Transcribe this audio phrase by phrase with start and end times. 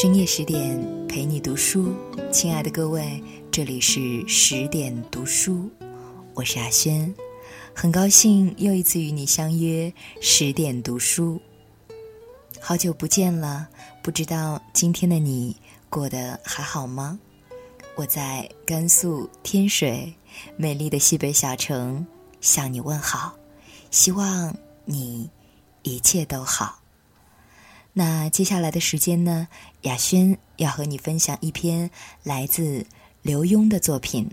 [0.00, 0.78] 深夜十点
[1.08, 1.92] 陪你读书，
[2.30, 3.20] 亲爱的各位，
[3.50, 5.68] 这里是十点读书，
[6.34, 7.12] 我是阿轩，
[7.74, 11.42] 很高兴又一次与你相约十点读书。
[12.60, 13.68] 好久不见了，
[14.00, 15.56] 不知道今天的你
[15.90, 17.18] 过得还好吗？
[17.96, 20.14] 我在甘肃天水
[20.56, 22.06] 美丽的西北小城
[22.40, 23.36] 向你问好，
[23.90, 25.28] 希望你
[25.82, 26.77] 一切都好。
[27.98, 29.48] 那接下来的时间呢？
[29.82, 31.90] 雅轩要和你分享一篇
[32.22, 32.86] 来自
[33.22, 34.24] 刘墉的作品《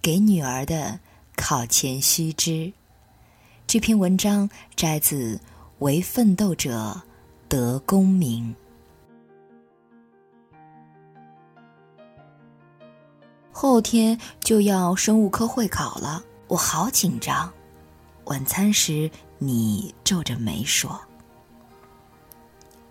[0.00, 1.00] 给女儿的
[1.34, 2.50] 考前须知》。
[3.66, 5.34] 这篇文章摘自
[5.80, 7.02] 《为奋斗者
[7.48, 8.54] 得功名》。
[13.50, 17.52] 后天就要生物科会考了，我好紧张。
[18.26, 20.96] 晚餐时，你皱着眉说。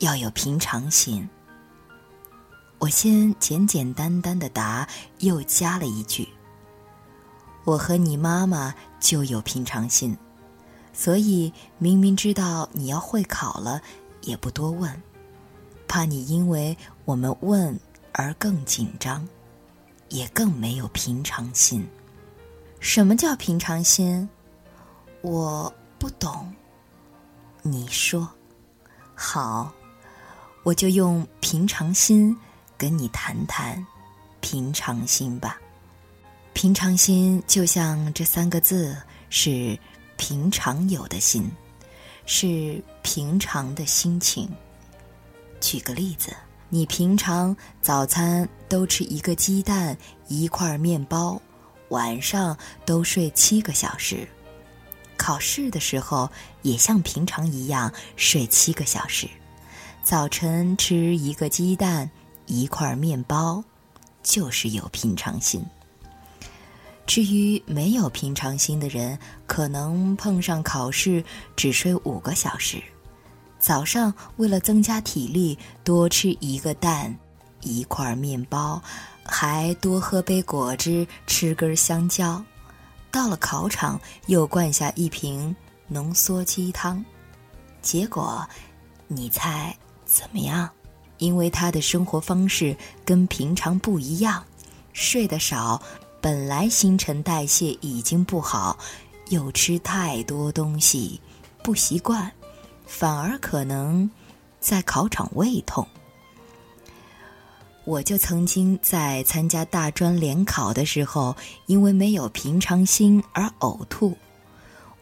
[0.06, 1.28] 要有平常心。
[2.78, 6.30] 我先简简单单的答，又加了一句
[7.66, 10.16] ：“我和你妈妈就有平常心，
[10.94, 13.82] 所以明明知道你要会考了，
[14.22, 15.02] 也不多问，
[15.88, 17.76] 怕你因为我们问
[18.12, 19.28] 而更紧张，
[20.10, 21.84] 也更没有平常心。
[22.80, 24.30] 什么叫平常心？
[25.22, 26.54] 我不懂。
[27.64, 28.30] 你说，
[29.16, 29.74] 好。”
[30.66, 32.36] 我就用平常心
[32.76, 33.86] 跟你谈谈
[34.42, 35.62] 平常心吧。
[36.54, 38.98] 平常心就像这三个字，
[39.30, 39.78] 是
[40.18, 41.48] 平常有的心，
[42.26, 44.50] 是平常的心情。
[45.62, 46.36] 举个例子，
[46.70, 49.96] 你平常早餐都吃一个鸡蛋
[50.28, 51.40] 一块面包，
[51.90, 54.28] 晚上都睡七个小时，
[55.16, 56.28] 考试的时候
[56.64, 59.30] 也像平常一样睡七个小时。
[60.06, 62.08] 早晨吃一个鸡蛋，
[62.46, 63.64] 一块面包，
[64.22, 65.66] 就是有平常心。
[67.08, 69.18] 至于没有平常心的人，
[69.48, 71.24] 可能碰上考试
[71.56, 72.80] 只睡五个小时，
[73.58, 77.18] 早上为了增加体力，多吃一个蛋，
[77.62, 78.80] 一块面包，
[79.24, 82.40] 还多喝杯果汁，吃根香蕉，
[83.10, 85.56] 到了考场又灌下一瓶
[85.88, 87.04] 浓缩鸡汤，
[87.82, 88.48] 结果，
[89.08, 89.76] 你猜？
[90.06, 90.70] 怎么样？
[91.18, 94.44] 因为他的生活方式跟平常不一样，
[94.92, 95.82] 睡得少，
[96.20, 98.78] 本来新陈代谢已经不好，
[99.30, 101.22] 又吃太多东西，
[101.64, 102.30] 不习惯，
[102.86, 104.10] 反而可能
[104.60, 105.88] 在考场胃痛。
[107.86, 111.34] 我就曾经在参加大专联考的时候，
[111.68, 114.18] 因为没有平常心而呕吐。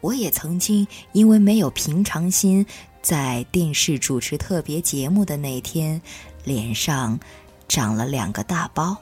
[0.01, 2.63] 我也曾经因为没有平常心。
[3.03, 6.01] 在电视主持特别节目的那天，
[6.45, 7.19] 脸上
[7.67, 8.97] 长了两个大包。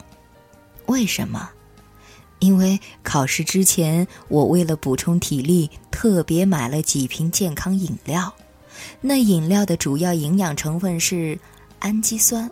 [0.86, 1.48] 为什么？
[2.40, 8.34] 因为考试之前，我为了补充体力，特别买了几瓶健康饮料。
[9.00, 11.38] 那饮料的主要营养成分是
[11.78, 12.50] 氨基酸，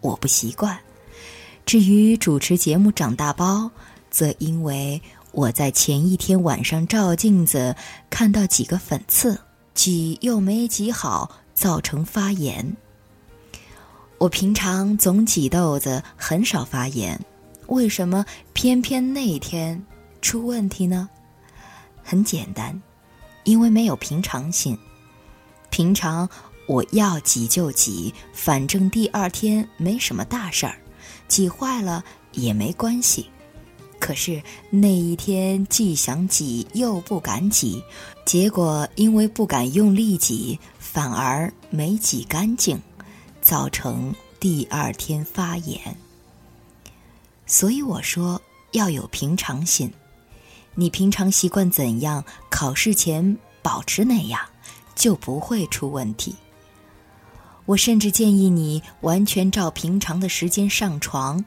[0.00, 0.76] 我不习惯。
[1.64, 3.70] 至于主持节目长大包，
[4.10, 5.00] 则因为
[5.30, 7.76] 我在前一天晚上照镜子，
[8.10, 9.38] 看到几个粉刺。
[9.80, 12.76] 挤又没挤好，造成发炎。
[14.18, 17.18] 我平常总挤痘子，很少发炎，
[17.68, 19.82] 为什么偏偏那天
[20.20, 21.08] 出问题呢？
[22.02, 22.78] 很简单，
[23.44, 24.78] 因为没有平常心。
[25.70, 26.28] 平常
[26.66, 30.76] 我要挤就挤，反正第二天没什么大事儿，
[31.26, 33.30] 挤坏了也没关系。
[34.00, 37.80] 可是那一天既想挤又不敢挤，
[38.24, 42.80] 结果因为不敢用力挤，反而没挤干净，
[43.40, 45.96] 造成第二天发炎。
[47.46, 48.40] 所以我说
[48.72, 49.92] 要有平常心，
[50.74, 54.40] 你平常习惯怎样，考试前保持那样，
[54.96, 56.34] 就不会出问题。
[57.66, 61.44] 我甚至建议你完全照平常的时间上床。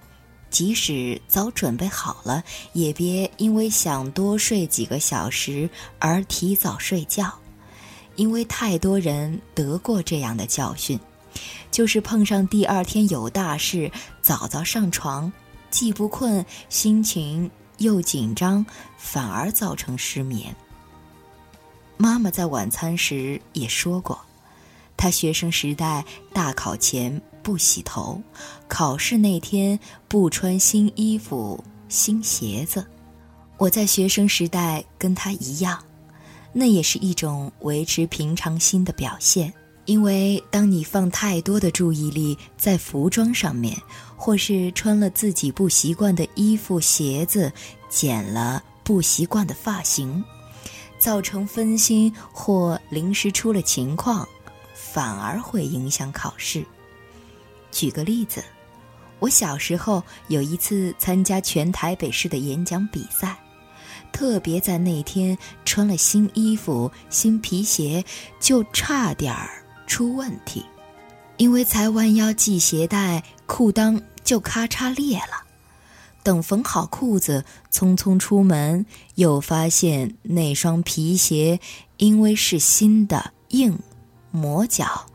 [0.54, 5.68] 即使早准备好了，也别因为想多睡几个小时
[5.98, 7.34] 而提早睡觉，
[8.18, 11.00] 因为太多人得过这样的教训，
[11.72, 13.92] 就是碰上第二天有大事，
[14.22, 15.34] 早早上床，
[15.72, 18.64] 既不困，心情又紧张，
[18.96, 20.56] 反而造成失眠。
[21.98, 24.22] 妈妈在晚餐时也说过，
[24.96, 27.20] 她学生时代大考前。
[27.44, 28.20] 不洗头，
[28.68, 32.84] 考试那天不穿新衣服、新鞋子。
[33.58, 35.78] 我在学生时代跟他一样，
[36.52, 39.54] 那也是一种维持平常心的表现。
[39.86, 43.78] 因为当你放太多的注意力在服装上面，
[44.16, 47.52] 或是穿了自己不习惯的衣服、鞋子，
[47.90, 50.24] 剪了不习惯的发型，
[50.98, 54.26] 造成分心或临时出了情况，
[54.74, 56.66] 反而会影响考试。
[57.74, 58.44] 举个例子，
[59.20, 63.38] 我小时候有一次参加全台北市的演讲比赛，
[64.12, 68.06] 特别在那天穿了新衣服、新皮鞋，
[68.40, 69.50] 就差点儿。
[69.86, 70.64] 出问题，
[71.38, 75.44] 因为才弯腰系鞋带，裤裆就咔嚓裂了。
[76.24, 78.86] 等缝好裤子，匆匆出门，
[79.16, 81.60] 又发现那双皮鞋
[81.98, 83.78] 因为是新的，硬，
[84.32, 85.06] 磨脚，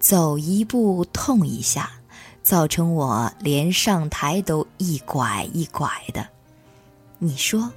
[0.00, 1.88] 走一步痛一下，
[2.46, 6.24] 造成我连上台都一拐一拐的。
[7.18, 7.68] 你说，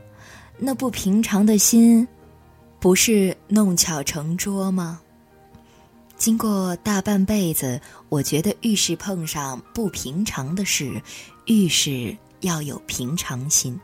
[0.60, 2.08] 那不平常的心，
[2.80, 5.02] 不是弄巧成拙吗？
[6.18, 11.02] 经过大半辈子，我觉得遇事碰上不平常的事，
[11.46, 13.80] 遇事要有平常心。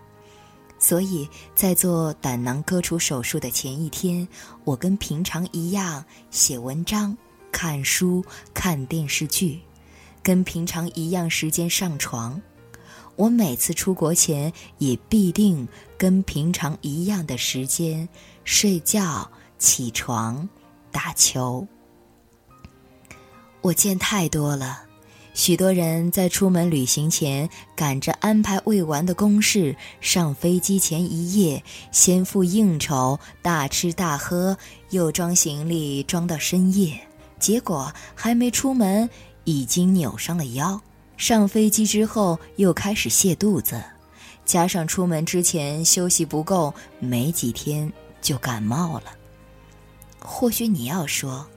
[0.77, 4.27] 所以在做胆囊割除手术的前一天，
[4.63, 7.17] 我跟平常一样写文章、
[7.51, 8.23] 看书、
[8.53, 9.59] 看电视剧，
[10.25, 12.41] 跟平常一样时间上床。
[13.15, 15.67] 我每次出国前也必定
[15.99, 18.09] 跟平常一样的时间
[18.43, 19.29] 睡觉、
[19.59, 20.49] 起床、
[20.91, 21.67] 打球。
[23.61, 24.81] 我见太多了，
[25.35, 34.57] 许多人在出门旅行前赶着安排未完的公事，上飞机前一夜先赴应酬，大吃大喝，
[34.89, 36.99] 又装行李装到深夜，
[37.39, 39.07] 结果还没出门
[39.45, 40.79] 已经扭伤了腰。
[41.15, 43.81] 上飞机之后又开始泻肚子，
[44.43, 49.05] 加上出门之前休息不够，没几天就感冒了。
[50.19, 51.47] 或许你要说。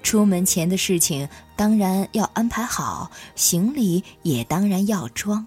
[0.00, 5.44] 出门前的事情当然要安排好，行李也当然要装。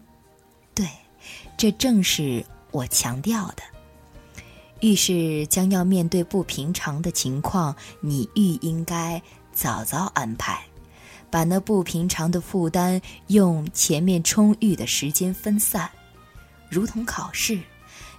[0.75, 0.86] 对，
[1.57, 3.63] 这正是我强调的。
[4.81, 9.19] 遇事将要面对不平常的情况，你愈应该
[9.53, 10.62] 早早安排，
[11.31, 15.89] 把那不平常的负担用前面充裕的时间分散。
[16.69, 17.59] 如同考试，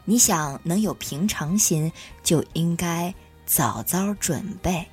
[0.05, 1.93] 你想能有平常心，
[2.25, 3.15] 就应该
[3.47, 4.85] 早早准备。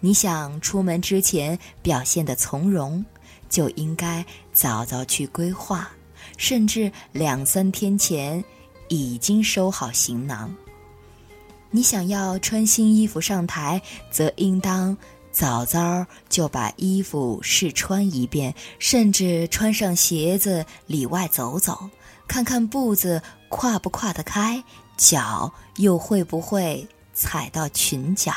[0.00, 3.04] 你想出门之前表现的从容，
[3.48, 5.90] 就应该早早去规划，
[6.36, 8.42] 甚至两三天前
[8.88, 10.52] 已经收好行囊。
[11.70, 13.80] 你想要穿新衣服上台，
[14.10, 14.96] 则应当
[15.32, 21.88] 早早就把衣服试穿一遍，甚至穿上鞋子里外走走，
[22.28, 24.62] 看看步子跨不跨得开，
[24.96, 28.32] 脚又会不会踩到裙角。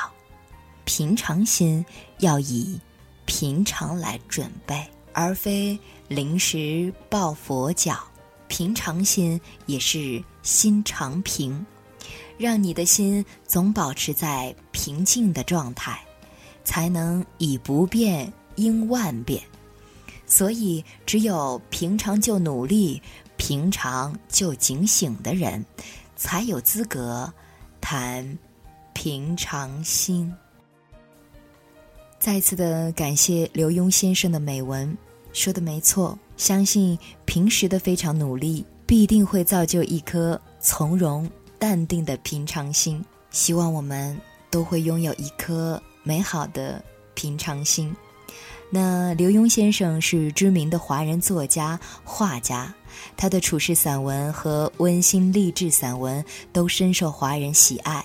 [0.86, 1.86] 平常心
[2.20, 2.80] 要以
[3.26, 4.82] 平常来准备，
[5.12, 5.78] 而非
[6.08, 8.00] 临时抱佛脚。
[8.48, 11.66] 平常心也是心常平，
[12.38, 16.00] 让你的心总保持在平静的状态，
[16.66, 19.42] 才能以不变应万变。
[20.26, 23.02] 所以，只有平常就努力、
[23.38, 25.64] 平常就警醒的人，
[26.16, 27.32] 才有资格
[27.80, 28.38] 谈
[28.92, 30.34] 平常心。
[32.18, 34.98] 再次的感谢刘墉先生的美文，
[35.32, 36.18] 说的没错。
[36.38, 41.30] 相信平时的非常努力，必定会造就一颗从容
[41.60, 43.04] 淡定的平常心。
[43.30, 44.20] 希望我们
[44.50, 46.82] 都会拥有一颗美好的
[47.14, 47.94] 平常心。
[48.70, 52.74] 那刘墉先生是知名的华人作家、画家，
[53.18, 58.04] 他的处世散文和温馨励志散文都深受华人喜爱。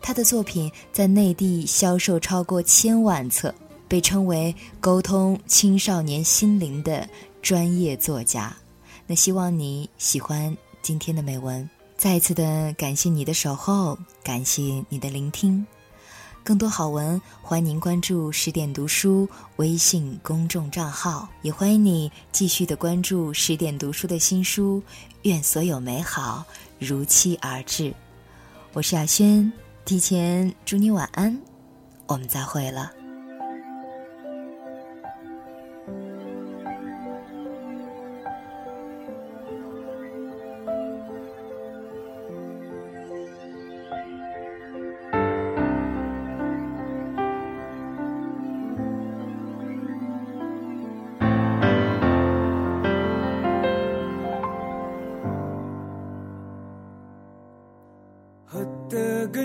[0.00, 3.52] 他的作品在内地销售超过千万册，
[3.88, 7.06] 被称为沟通青少年心灵的
[7.42, 8.56] 专业作家。
[9.06, 11.68] 那希望你喜欢今天的美文。
[11.96, 15.66] 再一次的感谢你的守候，感谢你的聆听。
[16.48, 24.82] 更多好文，欢迎您关注十点读书微信公众账号，也欢迎你继续的关注十点读书的新书。
[25.24, 26.42] 愿所有美好
[26.78, 27.92] 如期而至。
[28.72, 29.52] 我是亚轩。
[29.84, 31.38] 提前祝你晚安，
[32.06, 32.97] 我们再会了。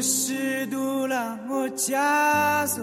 [0.04, 2.82] 是多 suis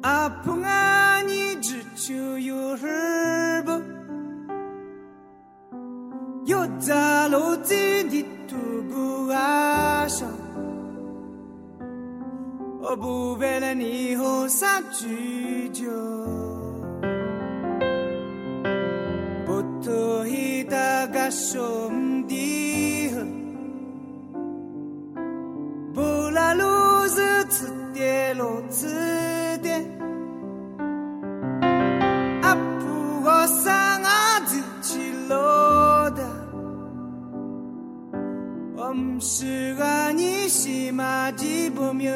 [0.00, 2.78] 阿婆啊，你只求有儿
[6.46, 6.96] chazo.
[10.16, 10.26] Après,
[12.80, 16.48] 我不为了你喝三 plus, yon
[21.30, 21.90] 手
[27.48, 28.86] 次跌落，次
[29.62, 29.82] 跌，
[32.42, 36.22] 阿婆说我自己落的，
[38.76, 42.12] 我不是阿尼西马鸡不苗。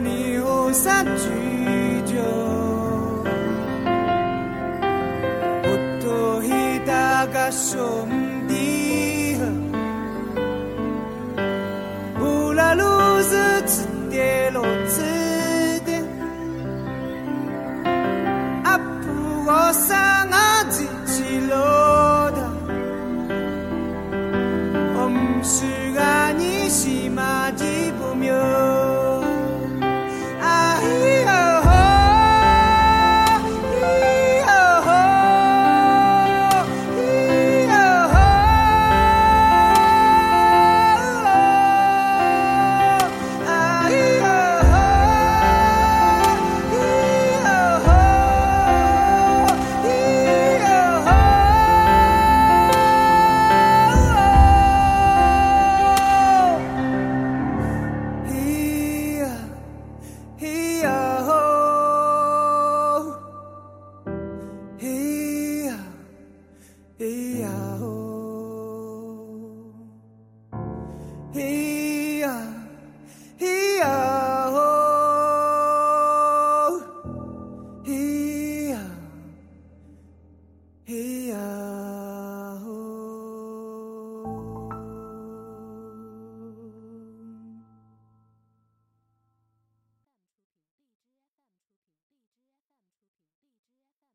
[0.00, 1.28] 你我三句
[2.06, 2.14] 酒，
[5.62, 5.68] 不
[6.00, 8.08] 多一大个兄